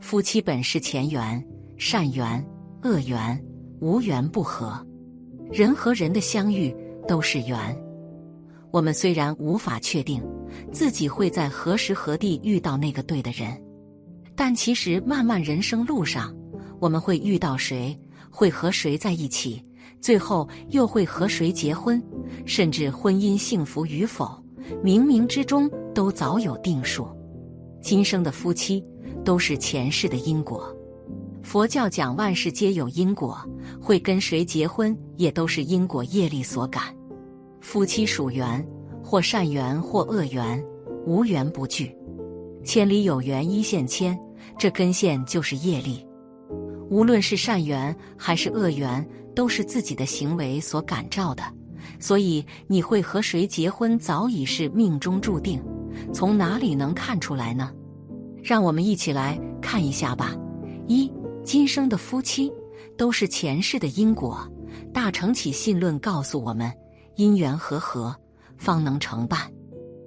[0.00, 1.42] 夫妻本是前缘，
[1.76, 2.44] 善缘、
[2.82, 3.40] 恶缘，
[3.80, 4.84] 无缘不合。
[5.52, 6.74] 人和人的相遇
[7.06, 7.76] 都是缘。
[8.72, 10.22] 我们虽然无法确定
[10.72, 13.60] 自己会在何时何地遇到那个对的人，
[14.34, 16.34] 但其实漫漫人生路上，
[16.80, 17.96] 我们会遇到谁，
[18.30, 19.62] 会和谁在一起，
[20.00, 22.02] 最后又会和谁结婚，
[22.46, 24.26] 甚至婚姻幸福与否，
[24.82, 27.06] 冥冥之中都早有定数。
[27.82, 28.84] 今生的夫妻
[29.24, 30.74] 都是前世的因果。
[31.42, 33.38] 佛教讲万事皆有因果，
[33.80, 36.94] 会跟谁结婚也都是因果业力所感。
[37.60, 38.64] 夫妻属缘，
[39.02, 40.62] 或善缘或恶缘，
[41.06, 41.96] 无缘不聚。
[42.62, 44.18] 千里有缘一线牵，
[44.58, 46.06] 这根线就是业力。
[46.90, 51.42] 无论是善缘还是恶缘，都是自己的行为所感召的。
[51.98, 55.62] 所以你会和谁结婚，早已是命中注定。
[56.12, 57.72] 从哪里能看出来呢？
[58.42, 60.34] 让我们一起来看一下吧。
[60.86, 61.10] 一
[61.44, 62.52] 今生的夫妻
[62.96, 64.46] 都是前世的因果。
[64.92, 66.72] 大乘起信论告诉我们，
[67.16, 68.14] 因缘和合
[68.56, 69.40] 方能成伴。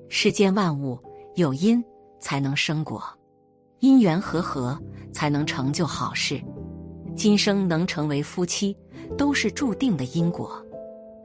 [0.09, 0.99] 世间万物
[1.35, 1.83] 有因
[2.19, 3.02] 才能生果，
[3.80, 4.77] 因缘和合
[5.11, 6.41] 才能成就好事。
[7.16, 8.75] 今生能成为夫妻，
[9.17, 10.61] 都是注定的因果。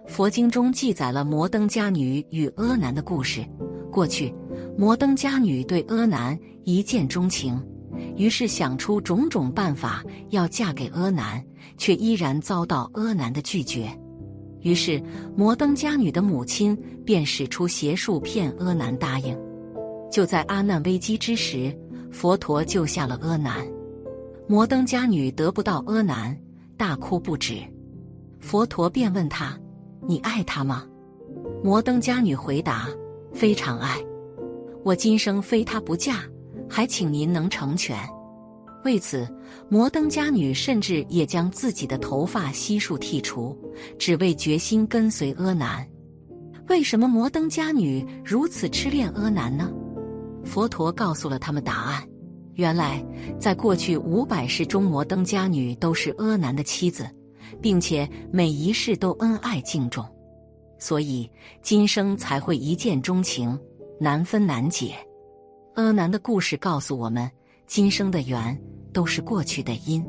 [0.07, 3.45] 佛经中记载了摩登伽女与阿难的故事。
[3.91, 4.35] 过去，
[4.77, 6.39] 摩登伽女对阿难
[6.69, 7.59] 一见钟情。
[8.15, 11.43] 于是想出种种办法要嫁给阿难，
[11.79, 13.89] 却依然遭到阿难的拒绝。
[14.61, 15.03] 于是
[15.35, 19.35] 摩登伽女的母亲便使出邪术骗阿难答应。
[20.11, 21.75] 就在阿难危机之时，
[22.13, 23.67] 佛陀救下了阿难。
[24.47, 26.37] 摩登伽女得不到阿难，
[26.77, 27.63] 大哭不止。
[28.41, 29.59] 佛陀便问他
[30.07, 30.87] ：“你爱他吗？”
[31.65, 32.89] 摩登伽女回答
[33.33, 33.97] ：“非常爱，
[34.85, 36.23] 我今生非他不嫁。”
[36.69, 37.99] 还请您能成全。
[38.85, 39.29] 为此，
[39.69, 43.57] 摩登伽女甚至也将自己的头发悉数剃除，
[43.99, 45.87] 只为决心跟随阿难。
[46.69, 49.71] 为什么摩登伽女如此痴恋阿难呢？
[50.45, 52.03] 佛陀告诉了他们答案：
[52.55, 53.05] 原来，
[53.39, 57.09] 在过去五百世中，摩登伽女都是阿难的妻子，
[57.61, 60.05] 并且每一世都恩爱敬重，
[60.79, 61.29] 所以
[61.63, 63.59] 今生才会一见钟情，
[63.99, 64.95] 难分难解。
[65.79, 67.31] 阿难的故事告诉我们，
[67.69, 68.61] 今生的缘
[68.93, 70.05] 都是过去的因，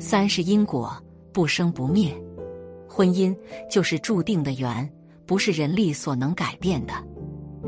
[0.00, 0.92] 三是因果，
[1.32, 2.12] 不生不灭。
[2.88, 3.32] 婚姻
[3.70, 4.92] 就是注定的缘，
[5.24, 6.92] 不是人力所能改变的。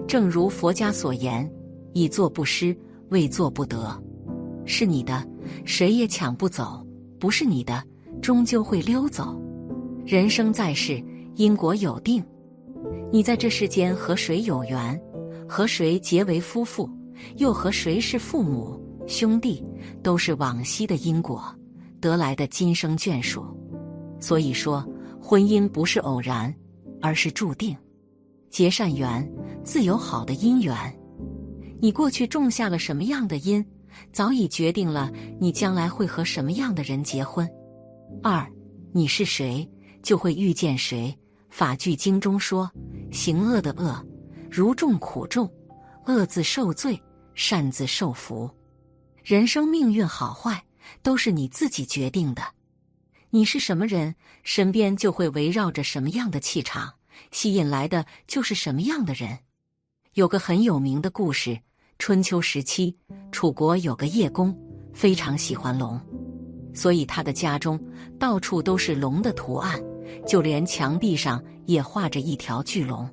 [0.09, 1.49] 正如佛家所言
[1.95, 2.77] ：“以作不失，
[3.11, 3.97] 未作不得。”
[4.67, 5.25] 是你的，
[5.65, 6.85] 谁也抢不走；
[7.21, 7.81] 不是你的，
[8.21, 9.41] 终究会溜走。
[10.05, 11.01] 人生在世，
[11.37, 12.25] 因果有定。
[13.13, 15.01] 你在这世间和谁有缘，
[15.49, 16.91] 和谁结为夫妇。
[17.37, 19.65] 又和谁是父母兄弟，
[20.03, 21.45] 都是往昔的因果
[22.01, 23.45] 得来的今生眷属。
[24.21, 24.87] 所以说，
[25.21, 26.55] 婚姻不是偶然，
[27.01, 27.77] 而是注定。
[28.51, 29.27] 结善缘，
[29.65, 30.75] 自有好的姻缘。
[31.81, 33.65] 你过去种下了什么样的因，
[34.13, 35.11] 早已决定了
[35.41, 37.49] 你将来会和什么样的人结婚。
[38.23, 38.47] 二，
[38.93, 39.69] 你是谁，
[40.03, 41.17] 就会遇见谁。
[41.49, 42.71] 法句经中说
[43.11, 44.05] ：“行恶的恶，
[44.51, 45.51] 如种苦种，
[46.07, 47.01] 恶自受罪。”
[47.41, 48.51] 擅自受福，
[49.25, 50.63] 人生命运好坏
[51.03, 52.43] 都是你自己决定的。
[53.31, 56.93] 你是什么人，身边就会围绕着什么样的气场，
[57.33, 59.39] 吸引来的就是什么样的人。
[60.13, 61.59] 有个很有名的故事：
[61.99, 62.95] 春秋时期，
[63.33, 64.55] 楚国有个叶公，
[64.93, 65.99] 非常喜欢龙，
[66.75, 67.83] 所以他的家中
[68.19, 69.83] 到处都是龙的图案，
[70.27, 73.09] 就连墙壁上也画着一条巨龙。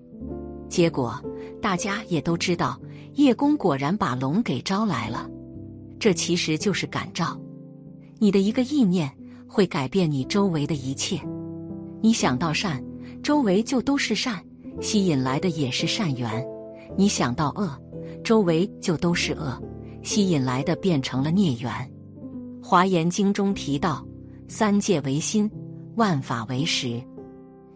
[0.68, 1.18] 结果
[1.62, 2.78] 大家也都知道。
[3.18, 5.28] 叶公果然把龙给招来了，
[6.00, 7.36] 这其实就是感召。
[8.20, 9.12] 你的一个意念
[9.48, 11.20] 会改变你周围的一切。
[12.00, 12.82] 你想到善，
[13.24, 14.40] 周围就都是善，
[14.82, 16.30] 吸引来的也是善缘；
[16.96, 17.76] 你想到恶，
[18.24, 19.60] 周围就都是恶，
[20.04, 21.72] 吸引来的变成了孽缘。
[22.62, 24.06] 华严经中提到：
[24.48, 25.50] 三界为心，
[25.96, 27.02] 万法为识。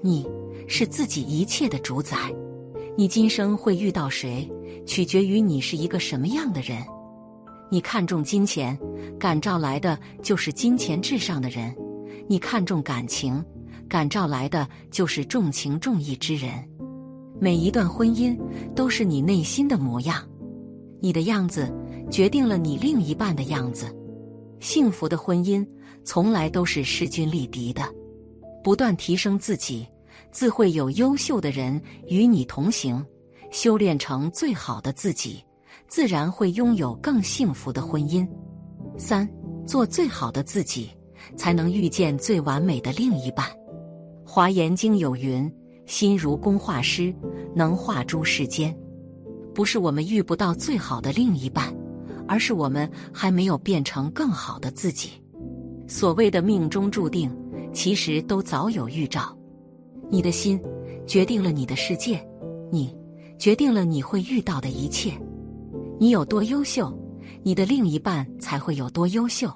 [0.04, 0.24] 你
[0.68, 2.16] 是自己一切的主宰。
[2.96, 4.48] 你今生会遇到谁？
[4.86, 6.84] 取决于你是一个什么样的人。
[7.70, 8.78] 你看重金钱，
[9.18, 11.72] 感召来的就是金钱至上的人；
[12.28, 13.44] 你看重感情，
[13.88, 16.52] 感召来的就是重情重义之人。
[17.40, 18.38] 每一段婚姻
[18.76, 20.22] 都是你内心的模样，
[21.00, 21.74] 你的样子
[22.10, 23.96] 决定了你另一半的样子。
[24.60, 25.66] 幸福的婚姻
[26.04, 27.82] 从来都是势均力敌的，
[28.64, 29.88] 不断提升自己，
[30.30, 33.04] 自会有优秀的人与你同行。
[33.52, 35.44] 修炼成最好的自己，
[35.88, 38.28] 自然会拥有更幸福的婚姻。
[38.98, 39.30] 三，
[39.66, 40.90] 做最好的自己，
[41.36, 43.46] 才能遇见最完美的另一半。
[44.26, 45.52] 华严经有云
[45.86, 47.14] ：“心如工画师，
[47.54, 48.76] 能画诸世间。”
[49.54, 51.76] 不是我们遇不到最好的另一半，
[52.26, 55.10] 而是我们还没有变成更好的自己。
[55.88, 57.30] 所谓的命中注定，
[57.74, 59.38] 其实都早有预兆。
[60.10, 60.58] 你的心
[61.06, 62.26] 决定了你的世界，
[62.72, 62.96] 你
[63.42, 65.20] 决定了你会遇到的一切。
[66.00, 66.96] 你有多优秀，
[67.42, 69.52] 你的另一半才会有多优秀。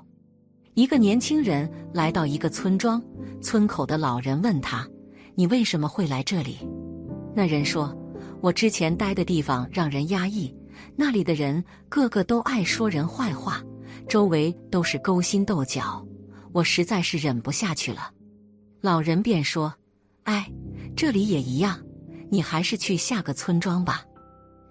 [0.74, 3.00] 一个年轻人来到一个村庄，
[3.44, 4.90] 村口的老人问他
[5.38, 6.58] ：“你为什么会来这里？”
[7.36, 7.96] 那人说
[8.42, 10.52] ：“我之前待的地方让人压抑，
[10.96, 13.62] 那里的人个个都爱说人坏话，
[14.10, 16.04] 周围都是勾心斗角，
[16.54, 18.10] 我实在是忍不下去了。”
[18.82, 19.72] 老人便说
[20.26, 20.52] ：“哎，
[20.96, 21.80] 这里也一样，
[22.30, 24.06] 你还是去下个村庄吧。”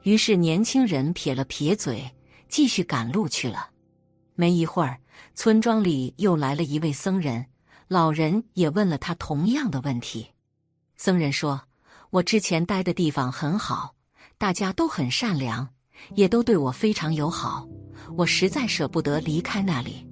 [0.03, 2.05] 于是年轻人撇了撇嘴，
[2.49, 3.71] 继续赶路去了。
[4.35, 4.99] 没一会儿。
[5.37, 7.47] 村庄里又来了一位僧人，
[7.87, 10.27] 老人也问了他同样的问题。
[10.97, 11.61] 僧人说
[12.11, 13.95] ：“我之前待的地方很好，
[14.37, 15.69] 大家都很善良，
[16.17, 17.67] 也都对我非常友好。
[18.17, 20.05] 我实在舍不得离开那里，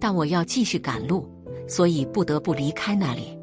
[0.00, 1.28] 但我要继续赶路，
[1.68, 3.36] 所以不得不离开那里。”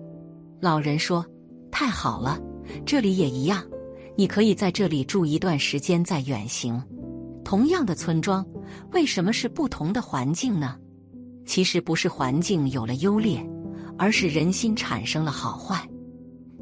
[0.62, 1.26] 老人说
[1.70, 2.40] ：“太好了，
[2.86, 3.64] 这里也一样，
[4.16, 6.82] 你可以在这里住一段时间再远行。
[7.44, 8.46] 同样的村庄，
[8.92, 10.78] 为什么是不同的环境呢？”
[11.46, 13.40] 其实不是环境有了优劣，
[14.00, 15.88] 而是人心产生了好坏。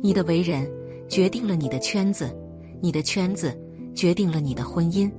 [0.01, 0.69] 你的为人
[1.07, 2.35] 决定了你的圈子，
[2.81, 3.57] 你的圈子
[3.95, 5.09] 决定了你的婚姻。《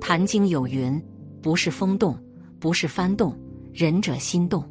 [0.00, 0.98] 坛经》有云
[1.42, 2.18] ：“不是风动，
[2.58, 3.38] 不是幡动，
[3.70, 4.64] 仁者心动。”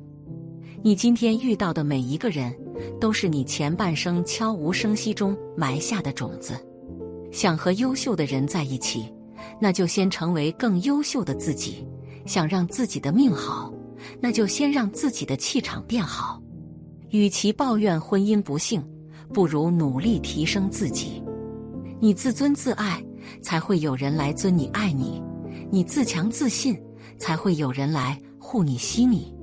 [0.81, 2.51] 你今天遇到的每一个人，
[2.99, 6.53] 都是你前半生悄无声息中埋下的种子。
[7.31, 9.11] 想和优秀的人在一起，
[9.59, 11.87] 那就先成为更优秀的自己。
[12.25, 13.71] 想让自己的命好。
[14.19, 16.41] 那就先让自己的气场变好。
[17.09, 18.83] 与其抱怨婚姻不幸，
[19.33, 21.23] 不如努力提升自己。
[21.99, 23.03] 你自尊自爱，
[23.41, 25.21] 才会有人来尊你爱你；
[25.71, 26.79] 你自强自信，
[27.17, 29.33] 才会有人来护你惜你。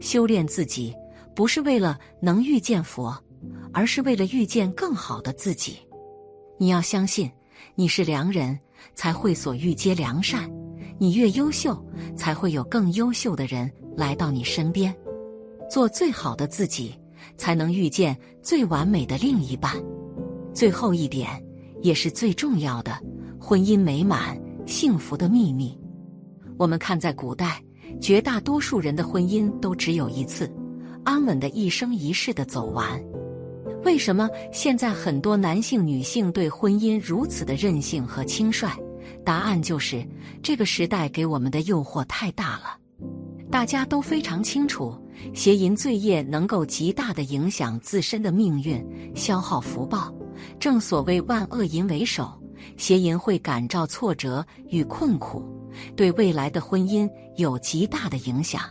[0.00, 0.94] 修炼自己，
[1.34, 3.16] 不是为了能遇见佛，
[3.72, 5.76] 而是为了遇见更好的自己。
[6.58, 7.30] 你要相信，
[7.74, 8.58] 你是良人，
[8.94, 10.50] 才会所遇皆良善。
[10.98, 11.76] 你越优秀，
[12.16, 13.70] 才会有更优秀的人。
[13.96, 14.92] 来到你身边，
[15.70, 16.92] 做最好的自己，
[17.36, 19.72] 才能遇见最完美的另一半。
[20.52, 21.28] 最后一点，
[21.80, 22.98] 也是最重要的，
[23.40, 24.36] 婚姻美满
[24.66, 25.78] 幸福的秘密。
[26.56, 27.62] 我们看，在古代，
[28.00, 30.52] 绝大多数人的婚姻都只有一次，
[31.04, 33.00] 安稳的一生一世的走完。
[33.84, 38.70] 为什么现在很多男性、女性对婚姻如此的任性和轻率？
[39.24, 40.06] 答案就是
[40.42, 42.78] 这个时代给我们的诱惑太大了。
[43.50, 44.96] 大家都非常清楚，
[45.34, 48.84] 邪淫罪业能够极大的影响自身的命运，
[49.14, 50.12] 消耗福报。
[50.58, 52.32] 正所谓万恶淫为首，
[52.76, 55.44] 邪淫会感召挫折与困苦，
[55.94, 58.62] 对未来的婚姻有极大的影响，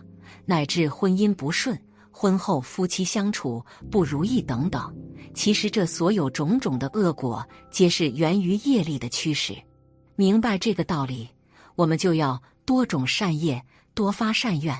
[0.45, 1.79] 乃至婚姻不顺、
[2.13, 3.61] 婚后夫妻相处
[3.91, 4.95] 不如意等等。
[5.33, 9.53] 其实这所有种种的恶果，皆是源于业力的驱使。
[10.15, 11.27] 明白这个道理，
[11.75, 13.61] 我们就要多种善业。
[13.95, 14.75] 多发善愿，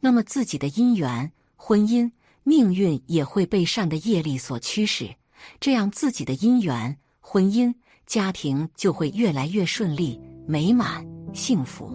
[0.00, 2.10] 那么自己的姻缘、婚姻、
[2.44, 5.14] 命运也会被善的业力所驱使，
[5.60, 7.74] 这样自己的姻缘、婚姻、
[8.06, 11.94] 家庭就会越来越顺利、美满、幸福。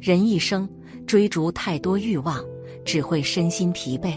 [0.00, 0.66] 人一生
[1.06, 2.42] 追逐太多欲望，
[2.84, 4.14] 只会身心疲惫。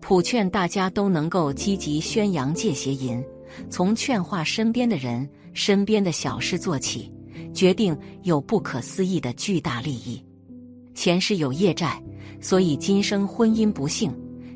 [0.00, 3.24] 普劝大家都能够积极宣扬戒邪淫，
[3.70, 7.10] 从劝化身边的人、身边的小事做起，
[7.54, 10.22] 决定有不可思议的巨大利益。
[10.94, 12.02] 前世有业债，
[12.40, 14.10] 所以今生婚姻不幸；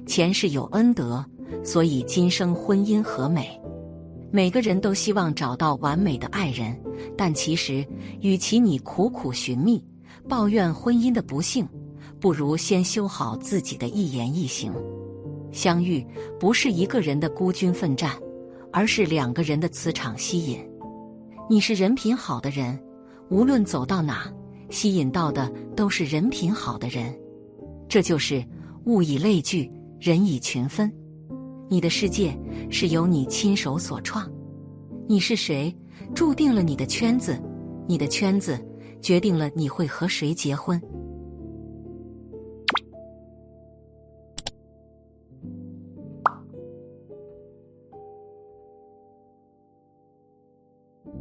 [0.06, 1.25] 前世有恩德，
[1.64, 3.58] 所以今生婚姻和美。
[4.30, 6.78] 每个人都希望找到完美的爱人，
[7.16, 7.82] 但其实，
[8.20, 9.82] 与其你苦苦寻觅、
[10.28, 11.66] 抱怨婚姻的不幸，
[12.20, 14.72] 不如先修好自己的一言一行。
[15.50, 16.06] 相遇
[16.38, 18.12] 不是一个人的孤军奋战，
[18.72, 20.58] 而是两个人的磁场吸引。
[21.48, 22.78] 你是人品好的人，
[23.30, 24.32] 无论走到哪。
[24.70, 27.18] 吸引到的都是人品好的人，
[27.88, 28.44] 这就是
[28.84, 30.92] 物以类聚，人以群分。
[31.70, 32.38] 你的世界
[32.70, 34.30] 是由你亲手所创，
[35.08, 35.75] 你是谁，
[36.14, 37.42] 注定了你的圈子，
[37.87, 38.62] 你的圈子
[39.00, 40.78] 决定了你会和谁结婚。